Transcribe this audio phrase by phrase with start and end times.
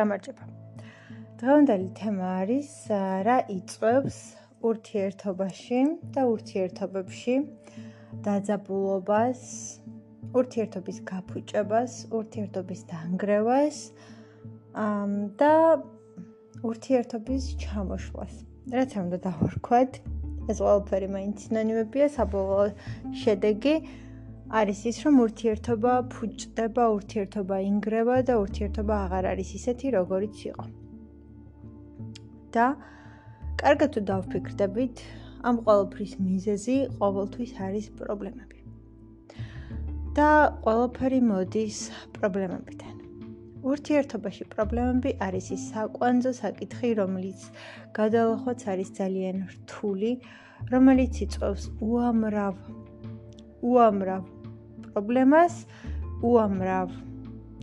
[0.00, 0.44] გამარჯობა.
[1.40, 2.70] დღევანდელი თემა არის
[3.26, 4.18] რა იწევს
[4.64, 5.80] ურთიერთობაში
[6.14, 7.34] და ურთიერთობებში
[8.24, 9.42] დაძაბულობას,
[10.40, 13.78] ურთიერთობის გაფუჭებას, ურთიერთობის დანგრევას
[15.40, 15.52] და
[16.70, 18.34] ურთიერთობის ჩამოშლას.
[18.72, 19.92] რაც არ უნდა დავარქვათ,
[20.50, 22.66] ეს ყველაფერი მაინც სინონიმებია, საბოლოო
[23.22, 23.74] შედეგი
[24.50, 30.64] არის ის, რომ ურთიერთობა ფუჭდება, ურთიერთობა ინგრევა და ურთიერთობა აღარ არის ისეთი, როგორიც იყო.
[32.54, 32.66] და
[33.62, 34.96] კარგად თუ დავფიქრდებით,
[35.46, 38.58] ამ ყოველფრის მიზეზი ყოველთვის არის პრობლემები.
[40.18, 40.30] და
[40.66, 41.78] ყოველფერი მოდის
[42.18, 42.96] პრობლემებიდან.
[43.70, 47.40] ურთიერთობაში პრობლემები არის ის საკვანძო საკითხი, რომელიც
[47.94, 50.12] გადალახვაც არის ძალიან რთული,
[50.74, 52.54] რომელიც იწვევს უამრავ
[53.70, 54.39] უამრავ
[54.90, 55.54] პრობლემას,
[56.26, 56.92] უამრავ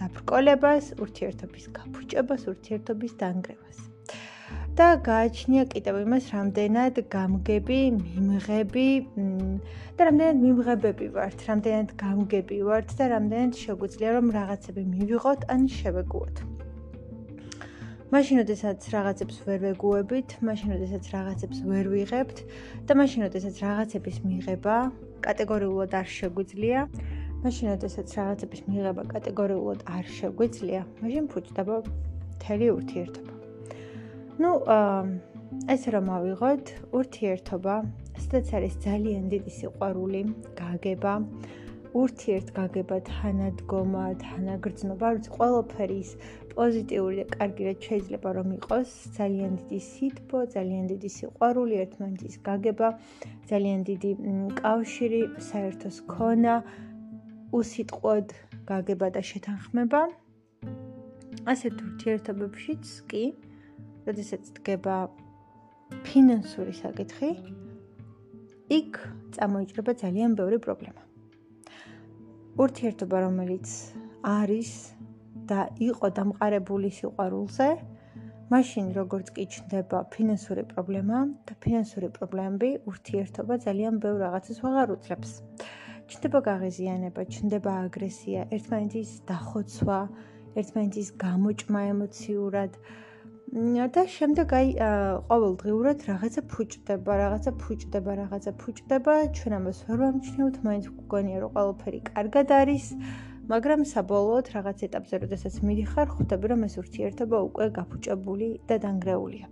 [0.00, 3.78] დაბრკოლებას, ურთიერთობის გაფუჭებას, ურთიერთობის დანგრევას.
[4.72, 8.88] და გააჩნია კიდევ იმას, რამდენად გამგები, მიმღები
[9.98, 16.36] და რამდენად მიმღებები ვართ, რამდენად გამგები ვართ და რამდენად შეგვიძლია რომ რაღაცები მივიღოთ ან შევეგუოთ.
[18.12, 22.38] მაშინ, როდესაც რაღაცებს ვერ ვეგუებით, მაშინ, როდესაც რაღაცებს ვერ ვიღებთ
[22.88, 24.76] და მაშინ, როდესაც რაღაცების მიღება
[25.24, 26.80] კატეგორიულად არ შეგვიძლია,
[27.42, 31.76] მაშინ როდესაც რაღაცების მიღება კატეგორიულად არ შეგვიძლია, მაშინ ფუჭდება
[32.38, 33.32] მთელი ურთიერთობა.
[34.42, 34.50] ну,
[35.74, 36.64] ეს რომ ავიღოთ,
[36.98, 37.74] ურთიერთობა,
[38.24, 40.22] სადაც არის ძალიან დიდი სიყვარული,
[40.62, 41.14] გაგება,
[42.02, 46.10] ურთიერთგაგება, თანადგომა, თანაგრძნობა, როცა ყველაფერი ის
[46.54, 52.88] პოზიტიური და კარგი რაც შეიძლება რომ იყოს, ძალიან დიდი სითბო, ძალიან დიდი სიყვარული, ერთმანეთის გაგება,
[53.50, 54.10] ძალიან დიდი
[54.62, 56.56] კავშირი, საერთოს ქონა,
[57.52, 58.32] უსიტყვოდ
[58.68, 60.00] გაგება და შეთანხმება.
[61.52, 63.24] ასეთ ურთიერთობებშიც კი,
[64.06, 64.96] როდესაც დგება
[66.06, 67.30] ფინანსური საკითხი,
[68.72, 68.92] იქ
[69.36, 71.02] წამოიჭრება ძალიან ბევრი პრობლემა.
[72.62, 73.68] ურთიერთობა, რომელიც
[74.22, 74.70] არის
[75.50, 77.68] და იყო დამყარებული სიყვარულზე,
[78.52, 81.18] მაშინ როგორც კი ჩნდება ფინანსური პრობლემა
[81.48, 85.30] და ფინანსური პრობლემები ურთიერთობა ძალიან ბევრ რაღაცას ვაღარ უძლებს.
[86.12, 90.00] ჩნდება გაღიზიანება, ჩნდება აგრესია, ერთმანეთის დახოცვა,
[90.60, 92.76] ერთმანეთის გამოჭმა ემოციურად
[93.52, 94.68] და შემდეგ აი
[95.28, 102.00] ყოველდღიურად რაღაცა ფუჭდება, რაღაცა ფუჭდება, რაღაცა ფუჭდება, ჩვენ ამას ვერ ვამჩნევთ, მაინც გვგონია რომ ყველაფერი
[102.12, 102.86] კარგად არის.
[103.52, 109.46] მაგრამ საბოლოოდ რაღაც ეტაპზე, როდესაც მიდიხარ, ხვდები რომ ეს ურთიერთობა უკვე გაფუჭებული და დანგრეულია.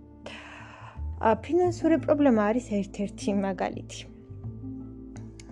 [1.21, 4.10] ა ფინანსური პრობლემა არის ერთ-ერთი მაგალითი.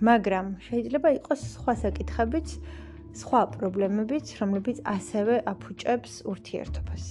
[0.08, 2.48] მაგრამ შეიძლება იყოს სხვა საკითხებიც,
[3.20, 7.04] სხვა პრობლემებიც, რომლებიც ასევე აფუჭებს ურთიერთობას.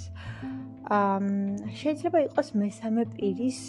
[0.90, 1.00] ა
[1.82, 3.60] შეიძლება იყოს მესამე პირის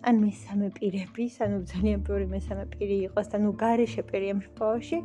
[0.00, 4.98] ან მესამე პირების, ანუ ძალიან ბევრი მესამე პირი იყოს, ანუ გარეშე პირი ამ შემთხვევაში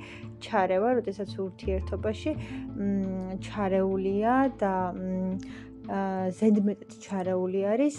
[0.45, 2.31] ჩარევა, როდესაც ურთიერთობაში
[3.43, 4.73] ჩარეულია და
[6.39, 7.97] ზედმეტად ჩარეული არის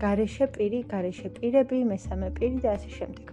[0.00, 3.26] გარეშე პირი, გარეშე პირები, მესამე პირი და ასე შემდეგ.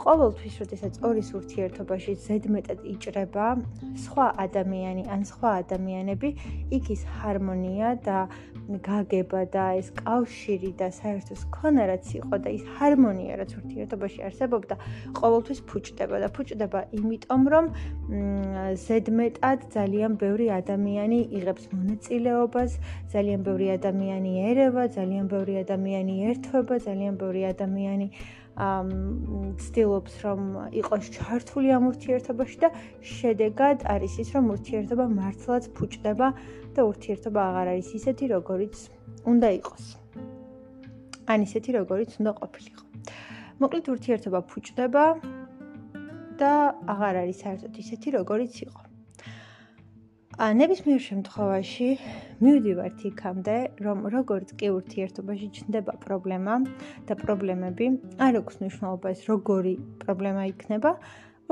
[0.00, 3.46] ყოველთვის, როდესაც ორის ურთიერთობაში ზედმეტად იჭრება.
[4.04, 6.28] სხვა ადამიანი ან სხვა ადამიანები,
[6.72, 8.18] იქ ის ჰარმონია და
[8.86, 14.74] გაგება და ეს კავშირი და საერთოს ქონა რაც იყო და ის ჰარმონია რაც ურთიერთობაში არსებობდა,
[15.18, 17.64] ყოველთვის ფუჭდება და ფუჭდება იმიტომ, რომ
[18.86, 22.70] ზედმეტად ძალიან ბევრი ადამიანი იღებს მონაწილეობას,
[23.12, 28.06] ძალიან ბევრი ადამიანი ერევა, ძალიან ბევრი ადამიანი ერთვება, ძალიან ბევრი ადამიანი
[28.52, 30.40] ცდილობს რომ
[30.76, 32.68] იყოს ჩართული ამ ურთიერთობაში და
[33.00, 36.28] შედეგად არის ის რომ ურთიერთობა მართლაც ფუჭდება
[36.76, 38.76] და ურთიერთობა აღარ არის ისეთი როგორიც
[39.24, 39.84] უნდა იყოს.
[41.32, 42.84] ან ისეთი როგორიც უნდა ყოფილიყო.
[43.62, 45.04] მოკლედ ურთიერთობა ფუჭდება
[46.36, 46.52] და
[46.92, 48.91] აღარ არის საერთოდ ისეთი როგორიც იყო.
[50.40, 51.86] ა ნებისმიერ შემთხვევაში
[52.40, 56.54] მივდივართ იქამდე, რომ როგორც კი ურთიერთობაში ჩნდება პრობლემა
[57.04, 60.94] და პრობლემები, არ აქვს მნიშვნელობა ეს როგორი პრობლემა იქნება,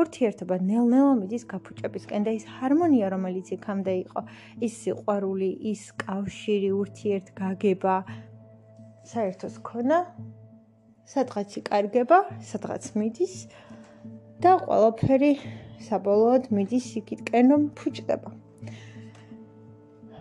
[0.01, 4.21] ურთიერთობა ნელ-ნელა მიდის გაფუჭებისკენ და ის ჰარმონია, რომელიც იქამდე იყო,
[4.65, 7.97] ის სიყვარული, ის კავშირი, ურთიერთგაგება,
[9.13, 9.99] საერთოს ქონა,
[11.05, 12.19] სადღაც იკარგება,
[12.49, 13.35] სადღაც მიდის
[14.41, 15.33] და ყველაფერი
[15.85, 18.40] საბოლოოდ მიდის იქითკენ, რომ ფუჭდება.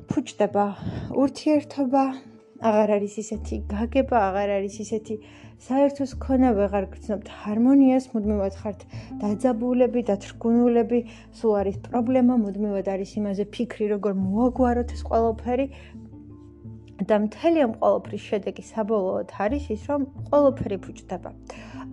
[0.10, 0.64] ფუჭდება
[1.22, 2.04] ურთიერთობა,
[2.66, 5.16] აღარ არის ისეთი გაგება, აღარ არის ისეთი
[5.66, 8.86] საერთოს ქონა ვეღარ გრძნობთ ჰარმონიას, მუდმივად ხართ
[9.22, 11.00] დაძაბულები, დათრგუნულები,
[11.38, 15.68] სულ არის პრობლემა, მუდმივად არის იმაზე ფიქრი, როგორ მოაგვაროთ ეს ყველაფერი
[17.10, 20.02] და მთელი ამ ყოველფრის შედეგი საბოლოოდ არის ის, რომ
[20.34, 21.30] ყოველფერი ფუჭდება.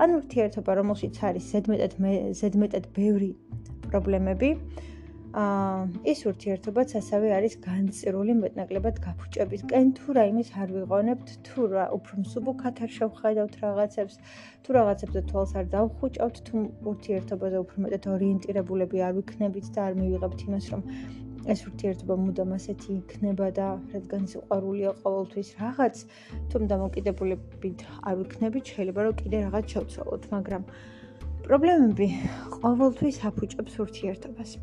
[0.03, 1.93] ან ურთიერთობა, რომელშიც არის ზედმეტად
[2.41, 3.31] ზედმეტად ბევრი
[3.87, 4.51] პრობლემები,
[5.37, 12.81] ის ურთიერთობაც ასევე არის განწირული მეტნაკლებად გაფუჭებისკენ თუ რაიმეს არ ვიღონებთ თუ რა უფრო მსუბუქად
[12.87, 14.17] არ შევხედავთ რაღაცებს
[14.65, 16.63] თუ რაღაცებზე თვალს არ დავხუჭავთ თუ
[16.93, 20.87] ურთიერთობაზე უფრო მეტად ორიენტირებულები არ ვიქნებით და არ მივიღებთ იმას რომ
[21.53, 26.01] ეს ურთიერთობა მუდამ ასეთი იქნება და რადგან სიყვარულია ყოველთვის რაღაც
[26.49, 30.65] თუ დამოკიდებულებით არ ვიქნებით შეიძლება რომ კიდე რაღაც შევცვალოთ მაგრამ
[31.45, 32.09] პრობლემები
[32.57, 34.57] ყოველთვის აფუჭებს ურთიერთობას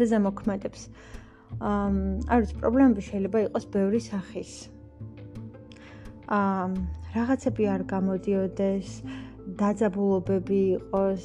[0.00, 0.82] და ზემოქმედებს.
[1.58, 1.88] აა
[2.32, 4.52] არ ვიცი, პრობლემები შეიძლება იყოს ბევრი სახის.
[6.28, 6.66] აა
[7.16, 8.88] რაღაცები არ გამოდიოდეს,
[9.60, 11.24] დაძაბულობები იყოს,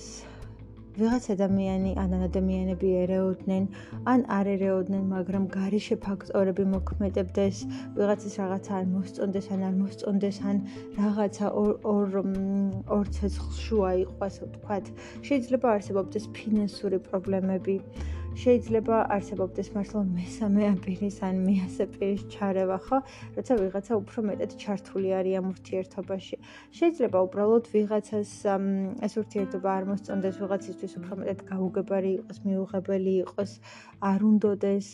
[0.94, 3.64] ვიღაც ადამიანი ან ადამიანები ერეოდნენ,
[4.12, 7.58] ან არ ერეოდნენ, მაგრამ გარეშე ფაქტორები მოქმედებდეს,
[7.98, 10.58] ვიღაცის რაღაცა არ მოსწონდეს, ან არ მოსწონდეს, ან
[11.02, 11.72] რაღაცა ორ
[12.98, 14.86] ორ ცეცხლშუა იყო, ასე ვთქვათ.
[15.28, 17.76] შეიძლება არსებობდეს ფინანსური პრობლემები.
[18.34, 22.98] შეიძლება არსებობდეს მართლა მესამე აპირის ან მეასე პირის ჩარევა, ხო?
[23.38, 26.36] როცა ვიღაცა უფრო მეტად ჩართული არის ამ ურთიერთობაში.
[26.78, 28.32] შეიძლება უბრალოდ ვიღაცას
[29.06, 33.52] ეს ურთიერთობა არ მოსწონდეს, ვიღაცისთვის უფრო მეტად გაუგებარი იყოს, მიუღებელი იყოს,
[34.02, 34.88] არ უნდოდეს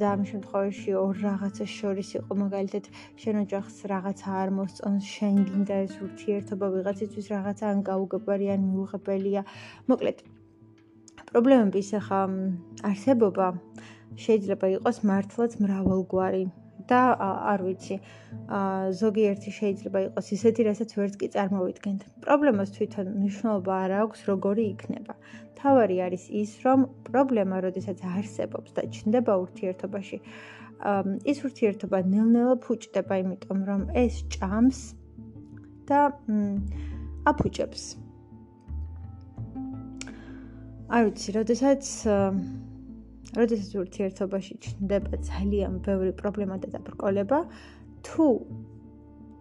[0.00, 2.84] და ამ შემთხვევაში ორ რაღაცას შორის იყო მაგალითად
[3.22, 9.42] შენ ოჯახს რაღაცა არ მოსწონს, შენ გინდა ეს ურთიერთობა ვიღაცისთვის რაღაცა ან გაუგებარი ან მიუღებელია.
[9.86, 10.39] მოკლედ
[11.30, 12.22] პრობლემების ახლა
[12.90, 13.46] არსებობა
[14.18, 16.44] შეიძლება იყოს მართლაც მრავალგვარი.
[16.90, 17.00] და
[17.52, 17.96] არ ვიცი
[19.00, 22.00] ზოგიერთი შეიძლება იყოს ისეთი რასაც ვერც კი წარმოვიდგენთ.
[22.24, 25.14] პრობლემას თვითონ მნიშვნელობა არ აქვს როგორი იქნება.
[25.60, 30.18] თავარი არის ის რომ პრობლემა როდესაც არსებობს და ჩნდება ურთიერთობაში
[31.30, 34.78] ის ურთიერთობა ნელ-ნელა ფუჭდება იმიტომ რომ ეს ჭამს
[35.88, 36.00] და
[37.30, 37.82] აფუჭებს
[40.90, 41.88] არ ვიცი, როდესაც
[43.38, 47.38] როდესაც ურთიერთობაში ჩნდება ძალიან ბევრი პრობლემა და დაბრკოლება,
[48.06, 48.26] თუ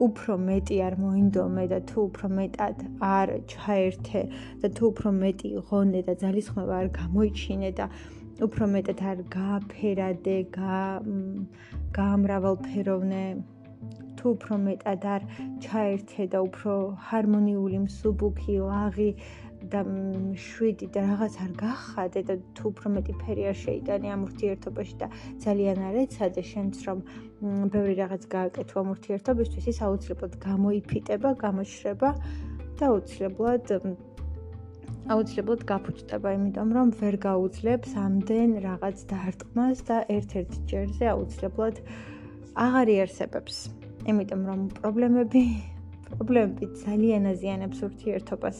[0.05, 4.21] უფრო მეტი არ მოინდომე და თუ უფრო მეტად არ ჩაერთე
[4.61, 7.85] და თუ უფრო მეტი ღონე და ძალისხმევა არ გამოიჩინე და
[8.47, 10.79] უფრო მეტად არ გააფერადე, გა
[11.97, 13.25] გაამრავალფეროვნე
[14.19, 15.21] თუ უფრო მეტად არ
[15.65, 16.73] ჩაერთე და უფრო
[17.09, 19.11] ჰარმონიული, მსუბუქი, ლაღი
[19.73, 19.79] და
[20.45, 25.07] შვიდი და რაღაც არ გახადე და თუ უფრო მეტი ფერი არ შეიტანე ამ ურთიერთობაში და
[25.45, 26.99] ძალიან არ ეცადე შენც რომ
[27.73, 32.09] ბევრი რაღაც გააკეთო ამ ურთიერთობისთვის ის აუცილებლად გამოიფიტება, გამოშრება
[32.79, 33.65] და აუცილებლად
[35.09, 41.81] აუცილებლად გაფუჭდება, იმიტომ რომ ვერ გაუძლებს ამდენ რაღაც დაარტყმას და ერთ-ერთ ჯერზე აუცილებლად
[42.65, 43.57] აღარ იარსებებს.
[44.05, 45.43] იმიტომ რომ პრობლემები
[46.13, 48.57] პრობლემები ძალიან აზიანებს ურთიერთობას.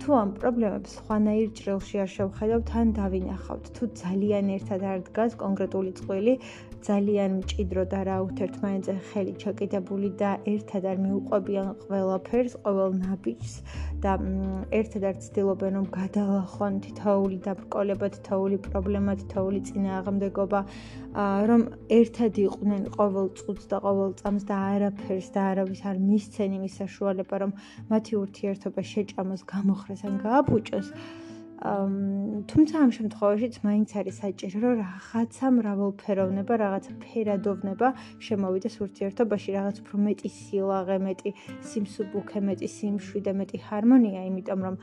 [0.00, 5.92] თუ ამ პრობლემებს ხვანაირ ჭრილში არ შევხედავთ, თან დავინახავთ, თუ ძალიან ერთად არ დგას კონკრეტული
[5.98, 6.34] წყვილი,
[6.88, 13.54] ძალიან მჭიდრო და რა უთერთმანეთზე ხელი ჩაკიდებული და ერთად არ მიუყვებიან ყველაფერს, ყოველ ნაბიჯს
[14.04, 14.12] და
[14.80, 20.60] ერთად არ ცდილობენ რომ გადალახვან თითოეული დაბრკოლება, თითოეული პრობლემა, თითოეული წინააღმდეგობა,
[21.16, 26.74] რომ ერთად იყვნენ ყოველ წუთს და ყოველ წამს და არაფერს და არავის არ მისცენ იმის
[26.84, 27.52] საშუალება, რომ
[27.88, 30.88] მათი ურთიერთობა შეჭამოს, გამოხრეს ან გააფუჭოს.
[31.58, 37.88] თუმცა ამ შემთხვევაშიც მაინც არის საჭირო რომ რაღაცა მრავალფეროვნება, რაღაცა ფერადოვნება
[38.22, 41.30] შემოვიდეს ურთიერთობაში, რაღაც უფრო მეტი სილაღე, მეტი
[41.66, 44.74] სიმსუბუქე, მეტი სიმშვიდე, მეტი ჰარმონია, იმიტომ რომ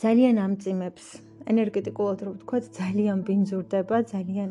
[0.00, 4.50] ძალიან ამწიმებს ენერგეტიკულად რო ვთქვა, ძალიან ბინძურდება, ძალიან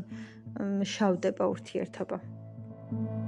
[0.96, 2.18] შავდება ურთიერთობა.
[2.88, 3.27] thank you